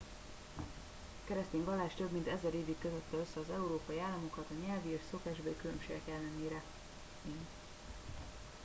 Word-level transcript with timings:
a 0.59 0.61
keresztény 1.25 1.63
vallás 1.63 1.93
több 1.93 2.11
mint 2.11 2.27
ezer 2.27 2.53
évig 2.55 2.75
kötötte 2.81 3.17
össze 3.17 3.39
az 3.39 3.49
európai 3.55 3.99
államokat 3.99 4.45
a 4.49 4.67
nyelvi 4.67 4.89
és 4.89 4.99
szokásbeli 5.11 5.55
különbségek 5.57 6.01
ellenére 6.09 6.61
én 7.25 7.45